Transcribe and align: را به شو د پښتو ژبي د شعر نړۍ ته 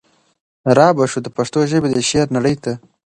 را 0.77 0.87
به 0.95 1.03
شو 1.11 1.19
د 1.23 1.27
پښتو 1.37 1.59
ژبي 1.71 1.87
د 1.91 1.97
شعر 2.09 2.27
نړۍ 2.37 2.55
ته 2.63 2.73